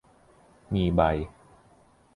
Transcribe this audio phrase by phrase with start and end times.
[0.73, 1.01] มีใบ